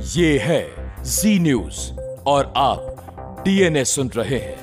[0.00, 0.66] ये है
[1.04, 1.92] जी न्यूज़
[2.26, 4.56] और आप डीएनए सुन रहे हैं।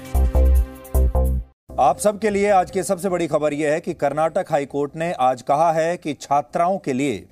[1.79, 5.41] आप सबके लिए आज की सबसे बड़ी खबर यह है कि कर्नाटक हाईकोर्ट ने आज
[5.41, 7.25] कहा है कि छात्राओं के लिए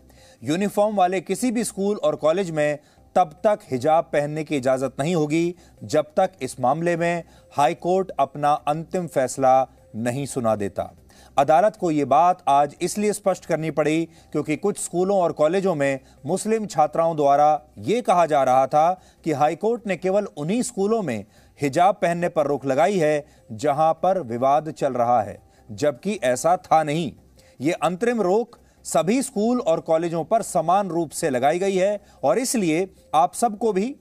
[0.43, 2.79] यूनिफॉर्म वाले किसी भी स्कूल और कॉलेज में
[3.15, 7.23] तब तक हिजाब पहनने की इजाज़त नहीं होगी, जब तक इस मामले में
[7.57, 10.93] हाईकोर्ट अपना अंतिम फैसला नहीं सुना देता।
[11.37, 15.99] अदालत को ये बात आज इसलिए स्पष्ट करनी पड़ी क्योंकि कुछ स्कूलों और कॉलेजों में
[16.25, 18.91] मुस्लिम छात्राओं द्वारा ये कहा जा रहा था
[19.25, 21.25] कि हाईकोर्ट ने केवल उन्हीं स्कूलों में
[21.59, 25.37] हिजाब पहनने पर रोक लगाई है जहाँ पर विवाद चल रहा है,
[25.71, 27.11] जबकि ऐसा था नहीं।
[27.59, 32.39] ये अंतरिम रोक सभी स्कूल और कॉलेजों पर समान रूप से लगाई गई है और
[32.39, 33.95] इसलिए आप सबको भी,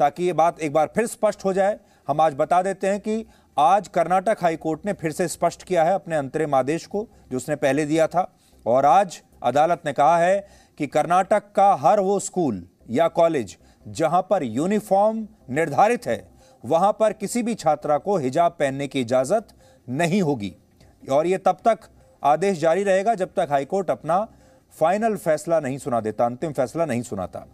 [0.00, 3.24] ताकि ये बात एक बार फिर स्पष्ट हो जाए, हम आज बता देते हैं कि
[3.56, 7.56] आज कर्नाटक हाईकोर्ट ने फिर से स्पष्ट किया है अपने अंतरिम आदेश को, जो उसने
[7.56, 8.32] पहले दिया था।
[8.66, 10.46] और आज अदालत ने कहा है
[10.78, 13.56] कि कर्नाटक का हर वो स्कूल या कॉलेज
[13.88, 16.28] जहाँ पर यूनिफॉर्म निर्धारित है,
[16.64, 19.56] वहाँ पर किसी भी छात्रा को हिजाब पहनने की इजाज़त
[19.88, 20.54] नहीं होगी।
[21.02, 21.90] और यह तब तक
[22.22, 24.26] आदेश जारी रहेगा जब तक हाईकोर्ट अपना
[24.74, 27.46] फाइनल फैसला नहीं सुना देता, अंतिम फैसला नहीं सुनाता।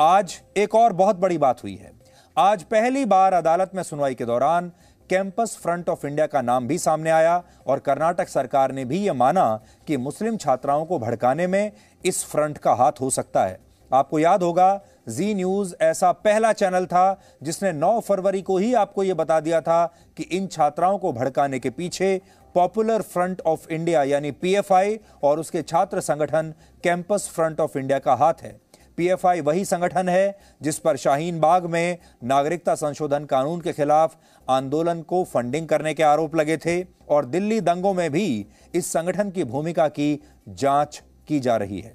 [0.00, 1.92] आज एक और बहुत बड़ी बात हुई है।
[2.36, 4.70] आज पहली बार अदालत में सुनवाई के दौरान
[5.10, 9.12] कैंपस फ्रंट ऑफ़ इंडिया का नाम भी सामने आया और कर्नाटक सरकार ने भी यह
[9.12, 9.44] माना
[9.86, 11.72] कि मुस्लिम छात्राओं को भड़काने में
[12.04, 13.58] इस फ्रंट का हाथ हो सकता है।
[13.90, 19.02] आपको याद होगा, जी न्यूज़ ऐसा पहला चैनल था जिसने 9 फरवरी को ही आपको
[19.02, 19.84] यह बता दिया था
[20.16, 22.20] कि इन छात्राओं को भड़काने के पीछे
[22.54, 26.52] पॉपुलर फ्रंट ऑफ़ इंडिया यानी पीएफआई और उसके छात्र संगठन
[26.84, 28.56] कैंपस फ्रंट ऑफ़ इंडिया का हाथ है।
[28.96, 34.16] पीएफआई वही संगठन है जिस पर शाहीन बाग में नागरिकता संशोधन कानून के खिलाफ
[34.48, 39.30] आंदोलन को फंडिंग करने के आरोप लगे थे और दिल्ली दंगों में भी इस संगठन
[39.30, 41.94] की भूमिका की जाँच की जा रही है।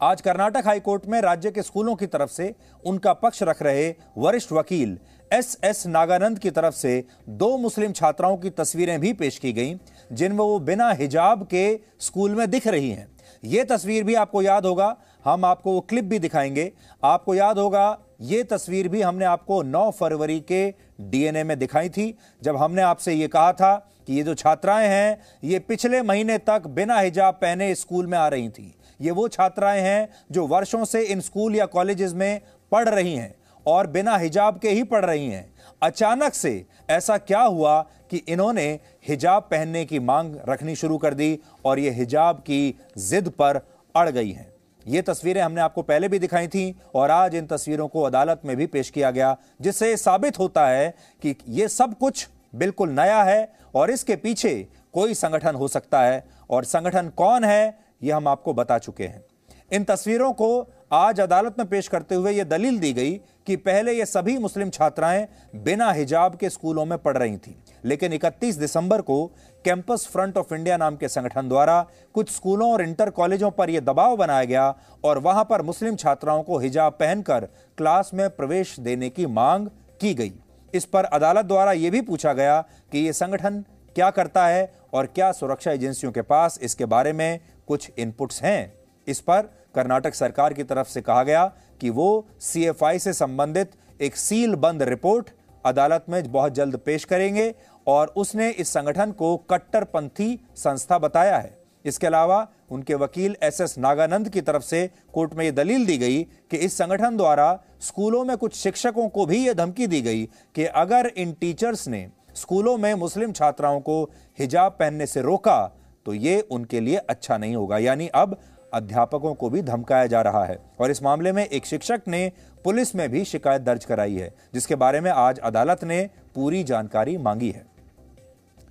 [0.00, 2.54] आज कर्नाटक हाईकोर्ट में राज्य के स्कूलों की तरफ़ से
[2.86, 4.98] उनका पक्ष रख रहे वरिष्ठ वकील
[5.30, 9.76] एस एस नागानंद की तरफ़ से दो मुस्लिम छात्राओं की तस्वीरें भी पेश की गईं,
[10.12, 13.06] जिनमें वो बिना हिजाब के स्कूल में दिख रही हैं।
[13.44, 16.72] ये तस्वीर भी आपको याद होगा हम आपको वो क्लिप भी दिखाएँगे।
[17.04, 22.18] आपको याद होगा, ये तस्वीर भी हमने आपको 9 फरवरी के डीएनए में दिखाई थी,
[22.42, 23.74] जब हमने आपसे ये कहा था
[24.06, 28.28] कि ये जो छात्राएँ हैं, ये पिछले महीने तक बिना हिजाब पहने स्कूल में आ
[28.28, 32.40] रही थी। ये वो छात्राएँ हैं जो वर्षों से इन स्कूल या कॉलेजेस में
[32.72, 33.34] पढ़ रही हैं
[33.66, 37.80] और बिना हिजाब के ही पढ़ रही हैं। अचानक से ऐसा क्या हुआ
[38.10, 43.28] कि इन्होंने हिजाब पहनने की मांग रखनी शुरू कर दी और ये हिजाब की जिद
[43.28, 43.60] पर
[43.94, 44.52] अड़ गई हैं।
[44.88, 48.56] ये तस्वीरें हमने आपको पहले भी दिखाई थी और आज इन तस्वीरों को अदालत में
[48.56, 53.52] भी पेश किया गया, जिससे साबित होता है कि ये सब कुछ बिल्कुल नया है
[53.74, 54.54] और इसके पीछे
[54.92, 59.24] कोई संगठन हो सकता है। और संगठन कौन है यह हम आपको बता चुके हैं।
[59.72, 60.48] इन तस्वीरों को
[60.92, 63.12] आज अदालत में पेश करते हुए यह दलील दी गई
[63.46, 67.54] कि पहले ये सभी मुस्लिम छात्राएँ बिना हिजाब के स्कूलों में पढ़ रही थीं।
[67.84, 69.26] लेकिन 31 दिसंबर को
[69.64, 73.80] कैंपस फ्रंट ऑफ़ इंडिया नाम के संगठन द्वारा कुछ स्कूलों और इंटर कॉलेजों पर यह
[73.80, 79.10] दबाव बनाया गया और वहाँ पर मुस्लिम छात्राओं को हिजाब पहनकर क्लास में प्रवेश देने
[79.10, 79.68] की मांग
[80.00, 80.32] की गई।
[80.74, 82.60] इस पर अदालत द्वारा यह भी पूछा गया
[82.92, 87.40] कि यह संगठन क्या करता है और क्या सुरक्षा एजेंसियों के पास इसके बारे में
[87.66, 88.77] कुछ इनपुट्स हैं।
[89.08, 91.44] इस पर कर्नाटक सरकार की तरफ़ से कहा गया
[91.80, 93.70] कि वो सीएफआई से संबंधित
[94.00, 95.30] एक सील बंद रिपोर्ट
[95.64, 97.54] अदालत में बहुत जल्द पेश करेंगे
[97.86, 103.78] और उसने इस संगठन को कट्टरपंथी संस्था बताया है। इसके अलावा उनके वकील एस एस
[103.78, 107.48] नागानंद की तरफ़ से कोर्ट में यह दलील दी गई कि इस संगठन द्वारा
[107.80, 112.06] स्कूलों में कुछ शिक्षकों को भी यह धमकी दी गई कि अगर इन टीचर्स ने
[112.34, 114.02] स्कूलों में मुस्लिम छात्राओं को
[114.38, 115.58] हिजाब पहनने से रोका
[116.06, 118.38] तो ये उनके लिए अच्छा नहीं होगा। यानी अब
[118.72, 122.30] अध्यापकों को भी धमकाया जा रहा है और इस मामले में एक शिक्षक ने
[122.64, 127.16] पुलिस में भी शिकायत दर्ज कराई है, जिसके बारे में आज अदालत ने पूरी जानकारी
[127.16, 127.66] मांगी है।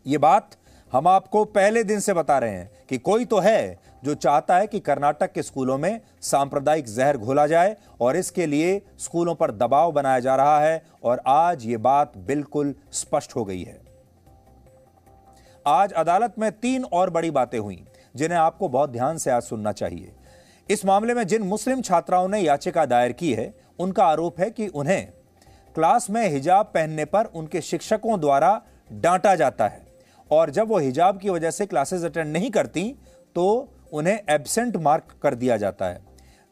[0.06, 0.56] ये बात
[0.94, 4.68] हम आपको पहले दिन से बता रहे हैं कि कोई तो है जो चाहता है
[4.68, 9.92] कि कर्नाटक के स्कूलों में सांप्रदायिक जहर घोला जाए और इसके लिए स्कूलों पर दबाव
[9.92, 13.80] बनाया जा रहा है और आज ये बात बिल्कुल स्पष्ट हो गई है।
[15.66, 17.84] आज अदालत में तीन और बड़ी बातें हुई।
[18.18, 20.12] जिन्हें आपको बहुत ध्यान से आज सुनना चाहिए।
[20.70, 24.68] इस मामले में जिन मुस्लिम छात्राओं ने याचिका दायर की है, उनका आरोप है कि
[24.70, 25.08] उन्हें
[25.76, 28.62] क्लास में हिजाब पहनने पर उनके शिक्षकों द्वारा
[28.94, 29.86] डांटा जाता है
[30.32, 32.84] और जब वो हिजाब की वजह से क्लासेस अटेंड नहीं करती
[33.36, 33.46] तो
[33.94, 36.02] उन्हें एबसेंट मार्क कर दिया जाता है,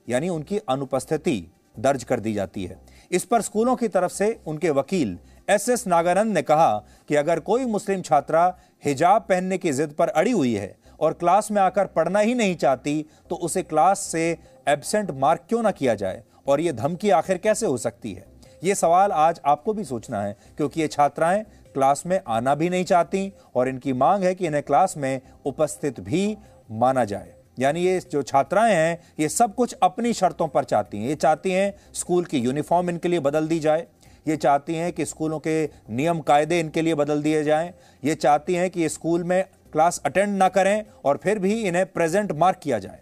[0.07, 1.45] यानी उनकी अनुपस्थिति
[1.77, 2.79] दर्ज कर दी जाती है।
[3.11, 5.17] इस पर स्कूलों की तरफ़ से उनके वकील
[5.47, 6.77] एस एस नागानंद ने कहा
[7.09, 8.43] कि अगर कोई मुस्लिम छात्रा
[8.85, 12.55] हिजाब पहनने की जिद पर अड़ी हुई है और क्लास में आकर पढ़ना ही नहीं
[12.55, 14.29] चाहती तो उसे क्लास से
[14.67, 16.23] एबसेंट मार्क क्यों ना किया जाए?
[16.47, 18.25] और ये धमकी आखिर कैसे हो सकती है?
[18.63, 21.43] ये सवाल आज आपको भी सोचना है, क्योंकि ये छात्राएँ
[21.73, 25.99] क्लास में आना भी नहीं चाहती और इनकी मांग है कि इन्हें क्लास में उपस्थित
[25.99, 26.37] भी
[26.71, 31.09] माना जाए। यानी ये जो छात्राएँ हैं, ये सब कुछ अपनी शर्तों पर चाहती हैं।
[31.09, 33.85] ये चाहती हैं स्कूल की यूनिफॉर्म इनके लिए बदल दी जाए।
[34.25, 38.55] ये चाहती हैं कि स्कूलों के नियम कायदे इनके लिए बदल दिए जाएँ। ये चाहती
[38.55, 39.43] हैं कि ये स्कूल में
[39.75, 42.99] क्लास अटेंड ना करें और फिर भी इन्हें प्रेजेंट मार्क किया जाए।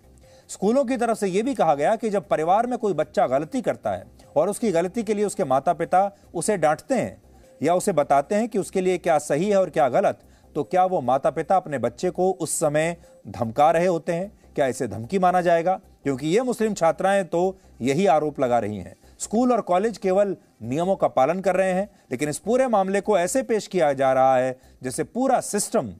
[0.50, 3.62] स्कूलों की तरफ़ से यह भी कहा गया कि जब परिवार में कोई बच्चा गलती
[3.62, 4.06] करता है
[4.36, 6.02] और उसकी गलती के लिए उसके माता पिता
[6.34, 7.22] उसे डांटते हैं
[7.64, 10.20] या उसे बताते हैं कि उसके लिए क्या सही है और क्या गलत
[10.56, 12.96] तो क्या वो माता पिता अपने बच्चे को उस समय
[13.28, 14.32] धमका रहे होते हैं?
[14.56, 15.80] क्या इसे धमकी माना जाएगा?
[16.04, 20.96] क्योंकि ये मुस्लिम छात्राएँ तो यही आरोप लगा रही हैं। स्कूल और कॉलेज केवल नियमों
[20.96, 24.36] का पालन कर रहे हैं, लेकिन इस पूरे मामले को ऐसे पेश किया जा रहा
[24.38, 25.94] है जैसे पूरा सिस्टम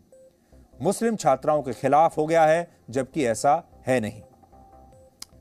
[0.82, 4.22] मुस्लिम छात्राओं के खिलाफ हो गया है, जबकि ऐसा है नहीं।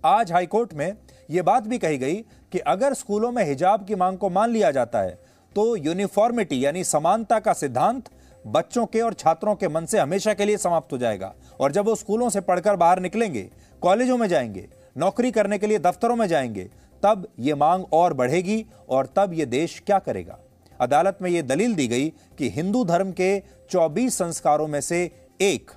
[0.04, 0.96] आज हाईकोर्ट में
[1.30, 2.14] यह बात भी कही गई
[2.52, 5.18] कि अगर स्कूलों में हिजाब की मांग को मान लिया जाता है
[5.56, 8.08] तो यूनिफॉर्मिटी यानी समानता का सिद्धांत
[8.46, 11.84] बच्चों के और छात्रों के मन से हमेशा के लिए समाप्त हो जाएगा। और जब
[11.84, 13.48] वो स्कूलों से पढ़कर बाहर निकलेंगे,
[13.82, 16.68] कॉलेजों में जाएँगे, नौकरी करने के लिए दफ्तरों में जाएँगे,
[17.02, 20.38] तब ये मांग और बढ़ेगी और तब ये देश क्या करेगा?
[20.80, 22.08] अदालत में यह दलील दी गई
[22.38, 23.38] कि हिंदू धर्म के
[23.70, 25.10] 24 संस्कारों में से
[25.42, 25.70] एक,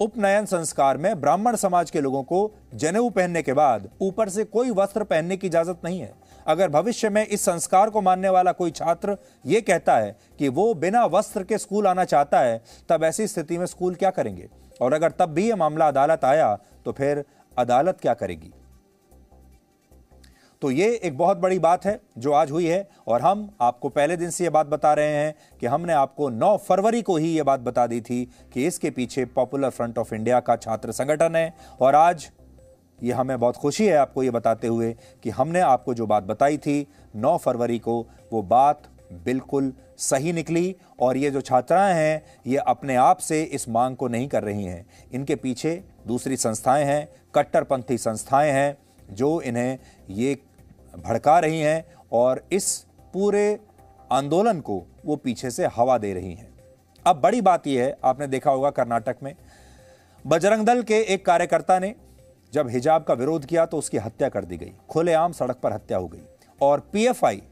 [0.00, 4.70] उपनयन संस्कार में ब्राह्मण समाज के लोगों को जनेऊ पहनने के बाद ऊपर से कोई
[4.70, 6.12] वस्त्र पहनने की इजाज़त नहीं है।
[6.46, 9.16] अगर भविष्य में इस संस्कार को मानने वाला कोई छात्र
[9.46, 13.58] यह कहता है कि वो बिना वस्त्र के स्कूल आना चाहता है, तब ऐसी स्थिति
[13.58, 14.48] में स्कूल क्या करेंगे?
[14.80, 17.24] और अगर तब भी यह मामला अदालत आया तो फिर
[17.56, 18.52] अदालत क्या करेगी?
[20.62, 24.16] तो ये एक बहुत बड़ी बात है जो आज हुई है और हम आपको पहले
[24.16, 27.42] दिन से ये बात बता रहे हैं कि हमने आपको 9 फरवरी को ही ये
[27.42, 31.54] बात बता दी थी कि इसके पीछे पॉपुलर फ्रंट ऑफ़ इंडिया का छात्र संगठन है
[31.80, 32.30] और आज
[33.02, 36.58] ये हमें बहुत खुशी है आपको ये बताते हुए कि हमने आपको जो बात बताई
[36.58, 36.86] थी
[37.16, 38.82] 9 फरवरी को, वो बात
[39.24, 44.08] बिल्कुल सही निकली और ये जो छात्राएँ हैं, ये अपने आप से इस मांग को
[44.08, 48.76] नहीं कर रही हैं। इनके पीछे दूसरी संस्थाएँ हैं, कट्टरपंथी संस्थाएँ हैं,
[49.10, 49.78] जो इन्हें
[50.10, 50.38] ये
[50.98, 53.58] भड़का रही हैं और इस पूरे
[54.12, 56.50] आंदोलन को वो पीछे से हवा दे रही हैं।
[57.06, 59.34] अब बड़ी बात यह है, आपने देखा होगा कर्नाटक में,
[60.26, 61.94] बजरंग दल के एक कार्यकर्ता ने
[62.52, 65.98] जब हिजाब का विरोध किया तो उसकी हत्या कर दी गई। खुलेआम सड़क पर हत्या
[65.98, 66.22] हो गई।
[66.60, 67.42] और पीएफआई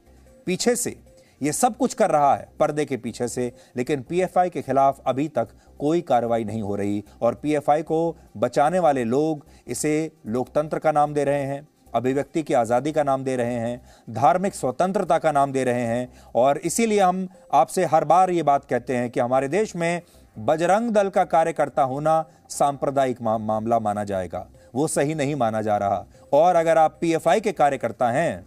[0.46, 0.96] पीछे से
[1.42, 5.28] ये सब कुछ कर रहा है, पर्दे के पीछे से, लेकिन पीएफआई के खिलाफ अभी
[5.28, 5.48] तक
[5.78, 11.14] कोई कार्रवाई नहीं हो रही। और पीएफआई को बचाने वाले लोग इसे लोकतंत्र का नाम
[11.14, 15.52] दे रहे हैं। अभिव्यक्ति की आज़ादी का नाम दे रहे हैं, धार्मिक स्वतंत्रता का नाम
[15.52, 19.48] दे रहे हैं और इसीलिए हम आपसे हर बार ये बात कहते हैं कि हमारे
[19.48, 20.02] देश में
[20.36, 26.04] बजरंग दल का कार्यकर्ता होना सांप्रदायिक मामला माना जाएगा। वो सही नहीं माना जा रहा।
[26.32, 28.46] और अगर आप पीएफआई के कार्यकर्ता हैं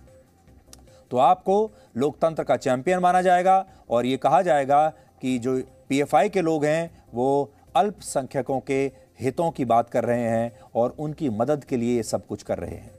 [1.11, 4.87] तो आपको लोकतंत्र का चैंपियन माना जाएगा और ये कहा जाएगा
[5.21, 8.81] कि जो पीएफआई के लोग हैं, वो अल्पसंख्यकों के
[9.19, 12.57] हितों की बात कर रहे हैं और उनकी मदद के लिए ये सब कुछ कर
[12.57, 12.91] रहे हैं।